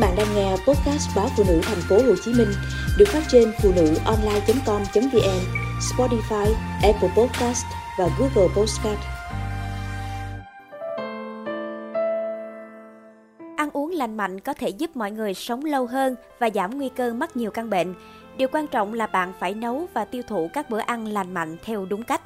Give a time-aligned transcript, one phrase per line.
[0.00, 2.48] bạn đang nghe podcast báo phụ nữ thành phố Hồ Chí Minh
[2.98, 5.40] được phát trên phụ nữ online.com.vn,
[5.80, 7.64] Spotify, Apple Podcast
[7.98, 9.00] và Google Podcast.
[13.56, 16.88] Ăn uống lành mạnh có thể giúp mọi người sống lâu hơn và giảm nguy
[16.88, 17.94] cơ mắc nhiều căn bệnh.
[18.36, 21.56] Điều quan trọng là bạn phải nấu và tiêu thụ các bữa ăn lành mạnh
[21.64, 22.20] theo đúng cách.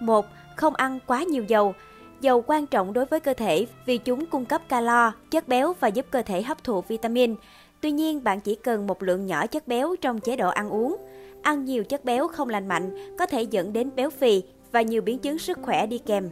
[0.00, 0.26] 1.
[0.56, 1.74] Không ăn quá nhiều dầu.
[2.22, 5.88] Dầu quan trọng đối với cơ thể vì chúng cung cấp calo, chất béo và
[5.88, 7.34] giúp cơ thể hấp thụ vitamin.
[7.80, 10.96] Tuy nhiên, bạn chỉ cần một lượng nhỏ chất béo trong chế độ ăn uống.
[11.42, 15.02] Ăn nhiều chất béo không lành mạnh có thể dẫn đến béo phì và nhiều
[15.02, 16.30] biến chứng sức khỏe đi kèm.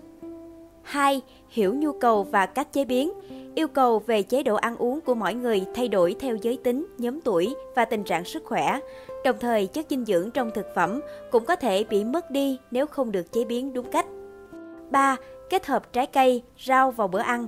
[0.82, 1.20] 2.
[1.48, 3.12] Hiểu nhu cầu và cách chế biến.
[3.54, 6.86] Yêu cầu về chế độ ăn uống của mỗi người thay đổi theo giới tính,
[6.98, 8.80] nhóm tuổi và tình trạng sức khỏe.
[9.24, 11.00] Đồng thời, chất dinh dưỡng trong thực phẩm
[11.30, 14.06] cũng có thể bị mất đi nếu không được chế biến đúng cách.
[14.90, 15.16] 3.
[15.50, 17.46] Kết hợp trái cây, rau vào bữa ăn.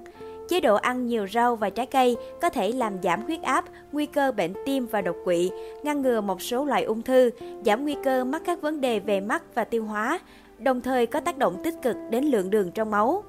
[0.49, 4.07] Chế độ ăn nhiều rau và trái cây có thể làm giảm huyết áp, nguy
[4.07, 5.51] cơ bệnh tim và đột quỵ,
[5.83, 7.31] ngăn ngừa một số loại ung thư,
[7.65, 10.19] giảm nguy cơ mắc các vấn đề về mắt và tiêu hóa,
[10.59, 13.25] đồng thời có tác động tích cực đến lượng đường trong máu.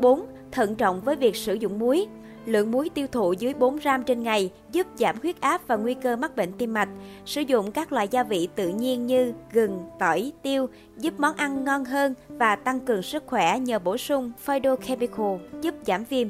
[0.00, 0.26] 4.
[0.52, 2.06] Thận trọng với việc sử dụng muối.
[2.46, 5.94] Lượng muối tiêu thụ dưới 4 gram trên ngày giúp giảm huyết áp và nguy
[5.94, 6.88] cơ mắc bệnh tim mạch.
[7.24, 11.64] Sử dụng các loại gia vị tự nhiên như gừng, tỏi, tiêu giúp món ăn
[11.64, 16.28] ngon hơn và tăng cường sức khỏe nhờ bổ sung phytochemical giúp giảm viêm.